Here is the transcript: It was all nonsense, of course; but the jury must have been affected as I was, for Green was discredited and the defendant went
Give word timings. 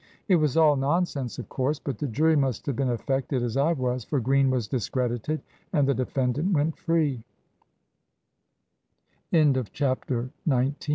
It 0.27 0.37
was 0.37 0.57
all 0.57 0.77
nonsense, 0.77 1.37
of 1.37 1.47
course; 1.47 1.77
but 1.77 1.99
the 1.99 2.07
jury 2.07 2.35
must 2.35 2.65
have 2.65 2.75
been 2.75 2.89
affected 2.89 3.43
as 3.43 3.55
I 3.55 3.73
was, 3.73 4.03
for 4.03 4.19
Green 4.19 4.49
was 4.49 4.67
discredited 4.67 5.41
and 5.73 5.87
the 5.87 5.93
defendant 5.93 6.53
went 6.53 6.75